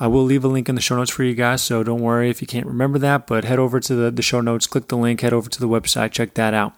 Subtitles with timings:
[0.00, 2.30] I will leave a link in the show notes for you guys, so don't worry
[2.30, 4.96] if you can't remember that, but head over to the, the show notes, click the
[4.96, 6.72] link, head over to the website, check that out.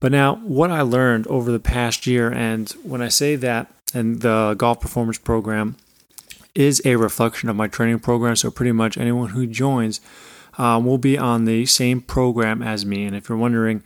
[0.00, 4.22] But now, what I learned over the past year, and when I say that, and
[4.22, 5.76] the golf performance program
[6.54, 10.00] is a reflection of my training program, so pretty much anyone who joins
[10.58, 13.04] um, will be on the same program as me.
[13.04, 13.82] And if you're wondering,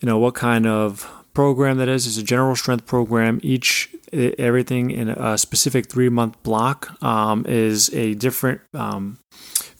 [0.00, 3.40] you know, what kind of program that is, it's a general strength program.
[3.42, 9.18] Each everything in a specific three month block um, is a different um,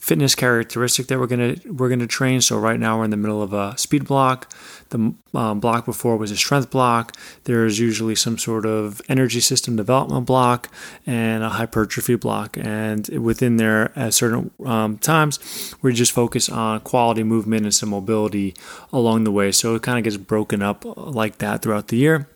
[0.01, 2.41] fitness characteristic that we're gonna we're gonna train.
[2.41, 4.51] So right now we're in the middle of a speed block.
[4.89, 7.15] The um, block before was a strength block.
[7.45, 10.69] There's usually some sort of energy system development block
[11.05, 12.57] and a hypertrophy block.
[12.57, 17.89] And within there, at certain um, times, we just focus on quality movement and some
[17.89, 18.55] mobility
[18.91, 19.51] along the way.
[19.51, 22.27] So it kind of gets broken up like that throughout the year.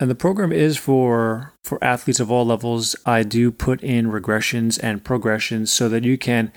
[0.00, 2.94] And the program is for for athletes of all levels.
[3.04, 6.52] I do put in regressions and progressions so that you can,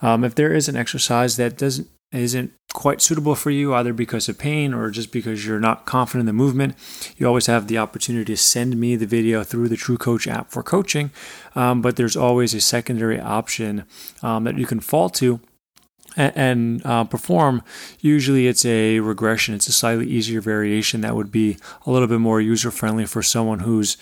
[0.00, 4.28] um, if there is an exercise that doesn't isn't quite suitable for you, either because
[4.28, 6.74] of pain or just because you're not confident in the movement,
[7.16, 10.50] you always have the opportunity to send me the video through the True Coach app
[10.50, 11.10] for coaching.
[11.54, 13.84] Um, but there's always a secondary option
[14.22, 15.40] um, that you can fall to
[16.16, 17.62] and, and uh, perform,
[18.00, 19.54] usually it's a regression.
[19.54, 23.22] It's a slightly easier variation that would be a little bit more user friendly for
[23.22, 23.96] someone who's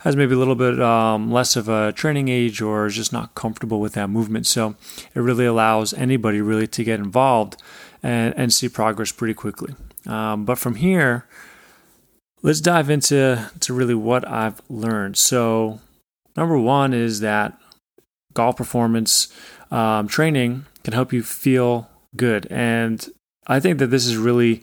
[0.00, 3.34] has maybe a little bit um, less of a training age or is just not
[3.34, 4.46] comfortable with that movement.
[4.46, 4.76] So
[5.14, 7.60] it really allows anybody really to get involved
[8.02, 9.74] and, and see progress pretty quickly.
[10.06, 11.26] Um, but from here,
[12.42, 15.16] let's dive into to really what I've learned.
[15.16, 15.80] So
[16.36, 17.58] number one is that
[18.32, 19.32] golf performance
[19.72, 22.46] um, training can help you feel good.
[22.48, 23.04] And
[23.48, 24.62] I think that this is really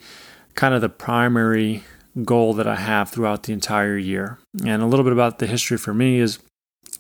[0.56, 1.84] kind of the primary
[2.24, 4.40] goal that I have throughout the entire year.
[4.66, 6.40] And a little bit about the history for me is,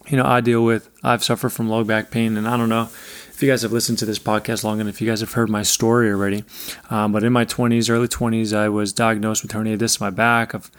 [0.09, 2.89] you know, I deal with, I've suffered from low back pain, and I don't know
[3.29, 5.50] if you guys have listened to this podcast long enough, if you guys have heard
[5.50, 6.44] my story already.
[6.90, 10.11] Um, but in my 20s, early 20s, I was diagnosed with herniated disc in my
[10.11, 10.53] back.
[10.53, 10.69] I've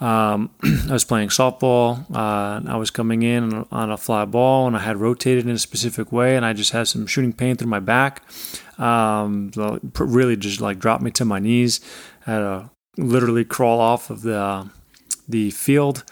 [0.00, 0.50] um,
[0.88, 2.04] I was playing softball.
[2.14, 5.58] Uh, I was coming in on a fly ball, and I had rotated in a
[5.58, 8.22] specific way, and I just had some shooting pain through my back.
[8.78, 9.52] Um,
[9.98, 11.80] really, just like dropped me to my knees.
[12.26, 14.68] I had to literally crawl off of the
[15.28, 16.04] the field,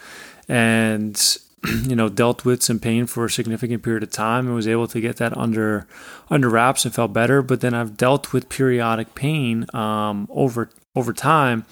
[0.47, 1.37] and
[1.83, 4.87] you know dealt with some pain for a significant period of time and was able
[4.87, 5.87] to get that under
[6.29, 7.41] under wraps and felt better.
[7.41, 11.65] But then I've dealt with periodic pain um, over over time,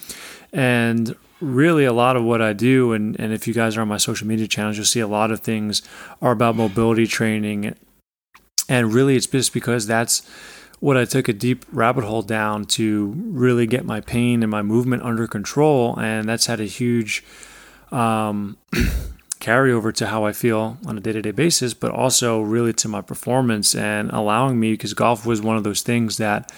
[0.51, 3.87] and really a lot of what I do, and, and if you guys are on
[3.87, 5.81] my social media channels, you'll see a lot of things
[6.21, 7.75] are about mobility training.
[8.69, 10.27] And really, it's just because that's
[10.79, 14.61] what I took a deep rabbit hole down to really get my pain and my
[14.61, 15.97] movement under control.
[15.99, 17.23] And that's had a huge
[17.91, 18.57] um,
[19.39, 22.87] carryover to how I feel on a day to day basis, but also really to
[22.87, 26.51] my performance and allowing me, because golf was one of those things that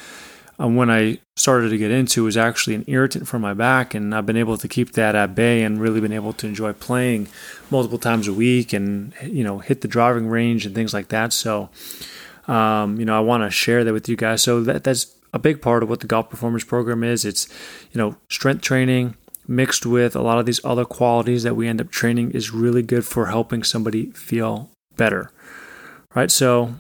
[0.64, 4.16] um, when I started to get into was actually an irritant for my back, and
[4.16, 7.28] I've been able to keep that at bay and really been able to enjoy playing
[7.70, 11.34] multiple times a week and you know hit the driving range and things like that.
[11.34, 11.70] So
[12.48, 14.42] um, you know, I want to share that with you guys.
[14.42, 17.26] So that that's a big part of what the golf performance program is.
[17.26, 17.50] It's
[17.92, 21.82] you know strength training mixed with a lot of these other qualities that we end
[21.82, 25.30] up training is really good for helping somebody feel better.
[26.16, 26.32] Right.
[26.32, 26.76] So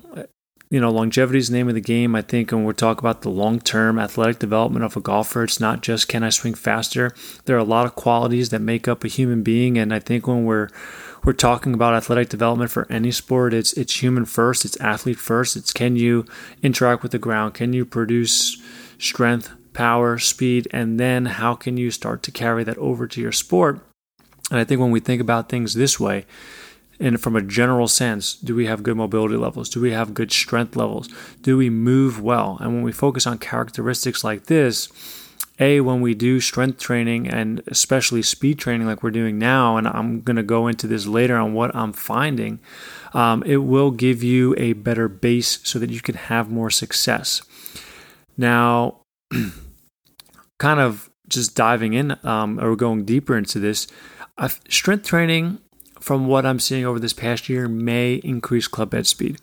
[0.73, 2.15] you know, longevity is the name of the game.
[2.15, 5.59] I think when we talk about the long term athletic development of a golfer, it's
[5.59, 7.13] not just can I swing faster.
[7.45, 10.25] There are a lot of qualities that make up a human being, and I think
[10.25, 10.69] when we're
[11.23, 15.55] we're talking about athletic development for any sport, it's it's human first, it's athlete first.
[15.55, 16.25] It's can you
[16.63, 17.53] interact with the ground?
[17.53, 18.59] Can you produce
[18.97, 23.31] strength, power, speed, and then how can you start to carry that over to your
[23.31, 23.79] sport?
[24.49, 26.25] And I think when we think about things this way,
[26.99, 29.69] and from a general sense, do we have good mobility levels?
[29.69, 31.09] Do we have good strength levels?
[31.41, 32.57] Do we move well?
[32.61, 34.89] And when we focus on characteristics like this,
[35.59, 39.87] a when we do strength training and especially speed training like we're doing now and
[39.87, 42.59] i'm going to go into this later on what i'm finding
[43.13, 47.43] um, it will give you a better base so that you can have more success
[48.35, 49.01] now
[50.57, 53.87] kind of just diving in um, or going deeper into this
[54.69, 55.59] strength training
[56.03, 59.39] from what I'm seeing over this past year, may increase club head speed.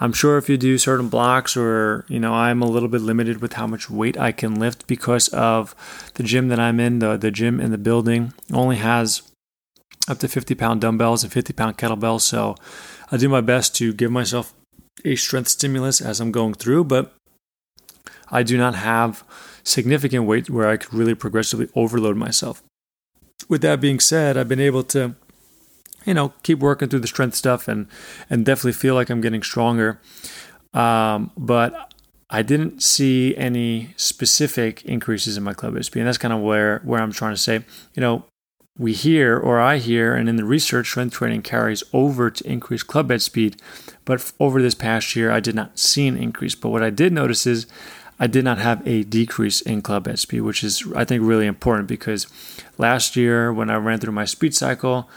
[0.00, 3.40] I'm sure if you do certain blocks, or you know, I'm a little bit limited
[3.40, 5.74] with how much weight I can lift because of
[6.14, 6.98] the gym that I'm in.
[6.98, 9.22] The the gym in the building only has
[10.06, 12.20] up to 50 pound dumbbells and 50 pound kettlebells.
[12.20, 12.54] So
[13.10, 14.52] I do my best to give myself
[15.06, 17.14] a strength stimulus as I'm going through, but
[18.30, 19.24] I do not have
[19.62, 22.62] significant weight where I could really progressively overload myself.
[23.48, 25.14] With that being said, I've been able to
[26.04, 27.86] you know, keep working through the strength stuff and
[28.30, 30.00] and definitely feel like I'm getting stronger.
[30.72, 31.92] Um, but
[32.30, 36.80] I didn't see any specific increases in my club speed, and that's kind of where
[36.84, 37.64] where I'm trying to say,
[37.94, 38.24] you know,
[38.76, 42.82] we hear or I hear, and in the research, strength training carries over to increase
[42.82, 43.60] club head speed.
[44.04, 46.54] But over this past year, I did not see an increase.
[46.54, 47.66] But what I did notice is
[48.18, 51.46] I did not have a decrease in club head speed, which is I think really
[51.46, 52.26] important because
[52.78, 55.08] last year when I ran through my speed cycle,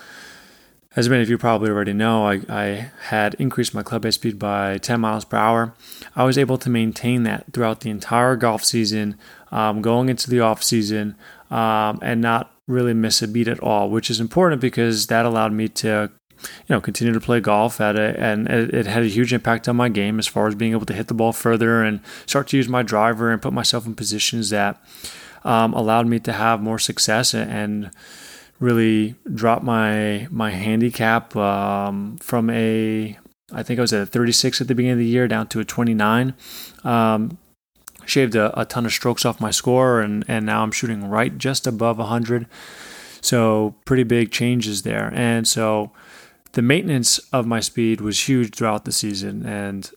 [0.97, 4.39] as many of you probably already know, I, I had increased my club head speed
[4.39, 5.75] by 10 miles per hour.
[6.15, 9.15] I was able to maintain that throughout the entire golf season,
[9.51, 11.15] um, going into the off season,
[11.51, 15.53] um, and not really miss a beat at all, which is important because that allowed
[15.53, 19.33] me to you know continue to play golf at it and it, had a huge
[19.33, 21.99] impact on my game as far as being able to hit the ball further and
[22.27, 24.79] start to use my driver and put myself in positions that
[25.43, 27.89] um, allowed me to have more success and
[28.59, 33.17] really dropped my my handicap um, from a
[33.53, 35.59] I think I was at a 36 at the beginning of the year down to
[35.59, 36.33] a 29.
[36.83, 37.37] Um,
[38.05, 41.37] shaved a, a, ton of strokes off my score, and and now I'm shooting right
[41.37, 42.47] just above 100.
[43.21, 45.91] So pretty big changes there, and so
[46.53, 49.45] the maintenance of my speed was huge throughout the season.
[49.45, 49.89] And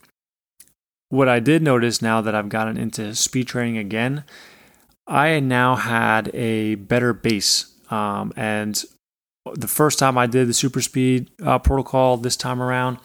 [1.08, 4.24] what I did notice now that I've gotten into speed training again,
[5.06, 8.82] I now had a better base um, and
[9.54, 12.98] the first time I did the super speed uh, protocol this time around,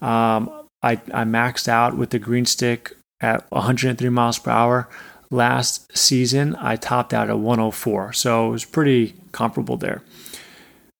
[0.00, 0.50] um,
[0.82, 4.88] I, I maxed out with the green stick at 103 miles per hour.
[5.30, 10.02] Last season, I topped out at 104, so it was pretty comparable there.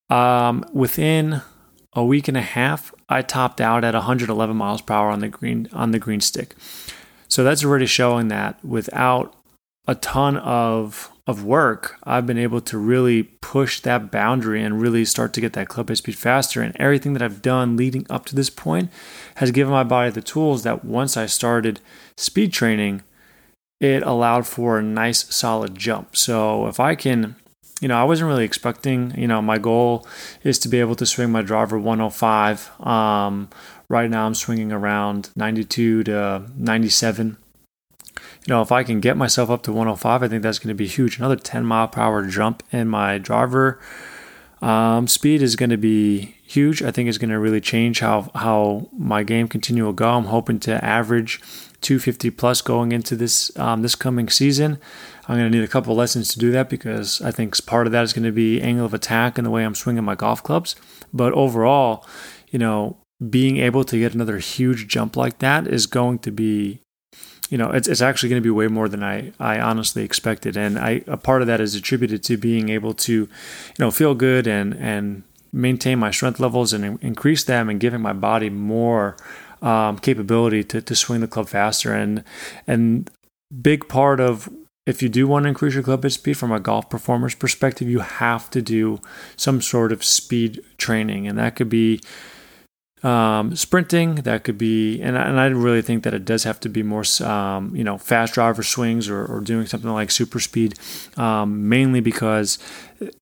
[0.09, 1.43] Um, within
[1.93, 5.29] a week and a half, I topped out at 111 miles per hour on the
[5.29, 6.55] green on the green stick.
[7.29, 9.35] So that's already showing that without
[9.87, 15.05] a ton of of work, I've been able to really push that boundary and really
[15.05, 16.63] start to get that club head speed faster.
[16.63, 18.91] And everything that I've done leading up to this point
[19.37, 21.81] has given my body the tools that once I started
[22.17, 23.03] speed training,
[23.81, 26.17] it allowed for a nice solid jump.
[26.17, 27.37] So if I can,
[27.81, 30.07] you know, I wasn't really expecting, you know, my goal
[30.43, 32.81] is to be able to swing my driver 105.
[32.81, 33.49] Um,
[33.89, 37.37] right now I'm swinging around 92 to 97
[38.47, 40.75] you know, if I can get myself up to 105, I think that's going to
[40.75, 41.19] be huge.
[41.19, 43.81] Another 10 mile per hour jump in my driver
[44.63, 46.83] um, speed is going to be huge.
[46.83, 50.09] I think it's going to really change how how my game continue to go.
[50.09, 51.41] I'm hoping to average
[51.81, 54.79] 250 plus going into this um, this coming season.
[55.27, 57.93] I'm going to need a couple lessons to do that because I think part of
[57.93, 60.43] that is going to be angle of attack and the way I'm swinging my golf
[60.43, 60.77] clubs.
[61.13, 62.07] But overall,
[62.51, 66.83] you know, being able to get another huge jump like that is going to be
[67.53, 70.57] you know, it's, it's actually going to be way more than I, I honestly expected.
[70.57, 73.29] And I, a part of that is attributed to being able to, you
[73.79, 78.15] know, feel good and, and maintain my strength levels and increase them and giving my
[78.15, 79.19] body more
[79.61, 81.93] um, capability to, to swing the club faster.
[81.93, 82.25] And,
[82.67, 83.11] and
[83.61, 84.49] big part of
[84.87, 88.01] if you do want to increase your club speed from a golf performer's perspective, you
[88.01, 88.99] have to do
[89.37, 91.29] some sort of speed training.
[91.29, 92.01] And that could be
[93.03, 94.17] um, sprinting.
[94.17, 97.05] That could be, and, and I really think that it does have to be more,
[97.23, 100.79] um, you know, fast driver swings or, or, doing something like super speed,
[101.17, 102.59] um, mainly because,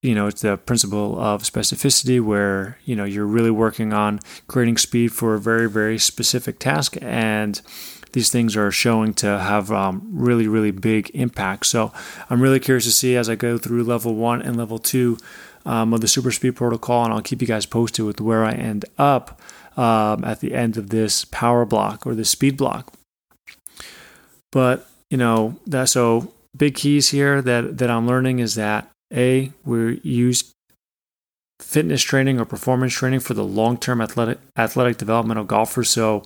[0.02, 4.76] you know, it's the principle of specificity where, you know, you're really working on creating
[4.76, 6.96] speed for a very, very specific task.
[7.00, 7.60] And,
[8.12, 11.66] these things are showing to have um, really, really big impact.
[11.66, 11.92] So
[12.28, 15.18] I'm really curious to see as I go through level one and level two
[15.64, 18.52] um, of the super speed protocol, and I'll keep you guys posted with where I
[18.52, 19.40] end up
[19.76, 22.92] um, at the end of this power block or this speed block.
[24.52, 29.52] But you know that so big keys here that that I'm learning is that a
[29.64, 30.52] we use
[31.60, 35.90] fitness training or performance training for the long-term athletic athletic development of golfers.
[35.90, 36.22] So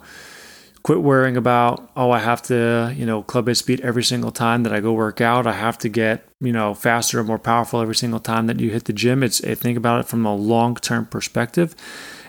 [0.85, 4.61] quit worrying about oh i have to you know club head speed every single time
[4.61, 5.47] that i go work out.
[5.47, 8.69] I have to get you know faster and more powerful every single time that you
[8.69, 9.23] hit the gym.
[9.23, 11.75] It's a think about it from a long term perspective.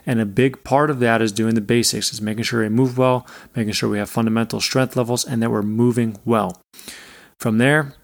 [0.09, 2.97] And a big part of that is doing the basics is making sure we move
[2.97, 6.61] well making sure we have fundamental strength levels and that we're moving well.
[7.39, 7.95] From there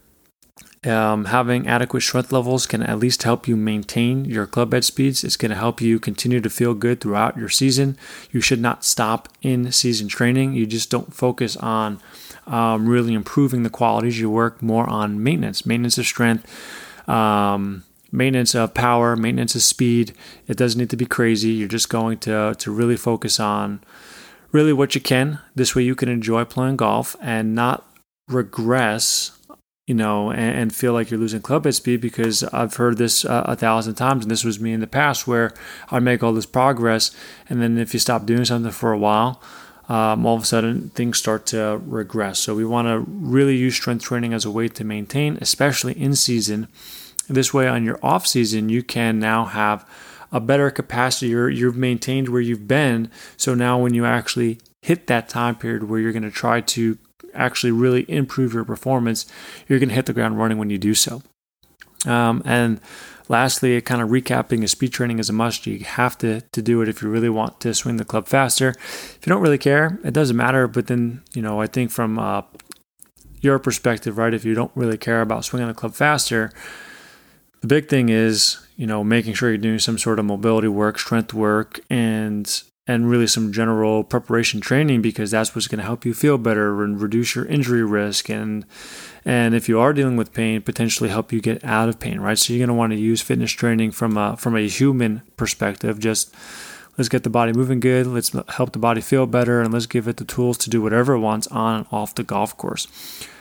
[0.84, 5.22] um, having adequate strength levels can at least help you maintain your club head speeds.
[5.22, 7.96] It's going to help you continue to feel good throughout your season.
[8.32, 10.54] You should not stop in season training.
[10.54, 12.00] You just don't focus on
[12.48, 14.18] um, really improving the qualities.
[14.18, 20.12] You work more on maintenance, maintenance of strength, um, maintenance of power, maintenance of speed.
[20.48, 21.50] It doesn't need to be crazy.
[21.50, 23.84] You're just going to to really focus on
[24.50, 25.38] really what you can.
[25.54, 27.86] This way, you can enjoy playing golf and not
[28.28, 29.38] regress
[29.92, 33.26] you know, and, and, feel like you're losing club head speed because I've heard this
[33.26, 35.52] uh, a thousand times, and this was me in the past where
[35.90, 37.10] I make all this progress,
[37.50, 39.42] and then if you stop doing something for a while,
[39.90, 42.38] um, all of a sudden things start to regress.
[42.38, 46.16] So we want to really use strength training as a way to maintain, especially in
[46.16, 46.68] season.
[47.28, 49.86] This way, on your off season, you can now have
[50.32, 51.32] a better capacity.
[51.32, 53.10] You're, you've maintained where you've been.
[53.36, 56.96] So now, when you actually hit that time period where you're going to try to
[57.34, 59.26] actually really improve your performance,
[59.68, 61.22] you're going to hit the ground running when you do so.
[62.06, 62.80] Um, and
[63.28, 65.66] lastly, kind of recapping, a speed training is a must.
[65.66, 68.70] You have to, to do it if you really want to swing the club faster.
[68.70, 70.66] If you don't really care, it doesn't matter.
[70.66, 72.42] But then, you know, I think from uh,
[73.40, 76.52] your perspective, right, if you don't really care about swinging the club faster,
[77.60, 80.98] the big thing is, you know, making sure you're doing some sort of mobility work,
[80.98, 86.04] strength work, and and really some general preparation training because that's what's going to help
[86.04, 88.64] you feel better and reduce your injury risk and
[89.24, 92.38] and if you are dealing with pain potentially help you get out of pain right?
[92.38, 96.00] So you're going to want to use fitness training from a from a human perspective.
[96.00, 96.34] Just
[96.98, 100.08] let's get the body moving good let's help the body feel better and let's give
[100.08, 102.88] it the tools to do whatever it wants on and off the golf course.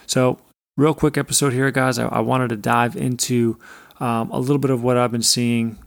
[0.05, 0.39] So
[0.77, 1.97] real quick episode here guys.
[1.97, 3.57] I, I wanted to dive into
[3.99, 5.77] um, a little bit of what i've been seeing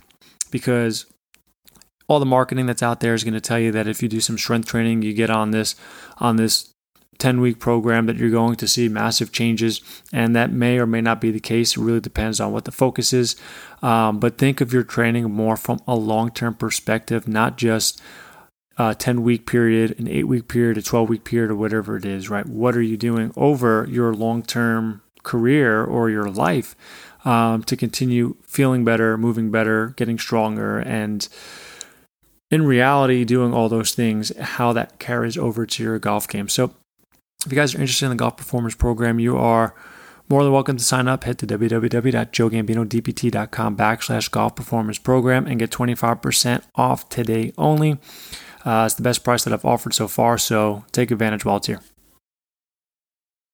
[0.51, 1.07] because
[2.07, 4.21] all the marketing that's out there is going to tell you that if you do
[4.21, 5.75] some strength training, you get on this
[6.19, 6.71] on this
[7.19, 9.81] 10 week program that you're going to see massive changes,
[10.13, 11.77] and that may or may not be the case.
[11.77, 13.37] It really depends on what the focus is.
[13.83, 18.01] Um, but think of your training more from a long term perspective, not just
[18.77, 22.05] a 10 week period, an 8 week period, a 12 week period, or whatever it
[22.05, 22.47] is, right?
[22.47, 26.77] What are you doing over your long term career or your life
[27.25, 31.29] um, to continue feeling better, moving better, getting stronger, and
[32.55, 36.49] in reality, doing all those things, how that carries over to your golf game.
[36.49, 36.73] So,
[37.45, 39.75] if you guys are interested in the golf performance program, you are
[40.29, 41.25] more than welcome to sign up.
[41.25, 47.99] Head to www.joegambinodpt.com backslash golf performance program and get 25% off today only.
[48.65, 51.67] Uh, it's the best price that I've offered so far, so take advantage while it's
[51.67, 51.81] here.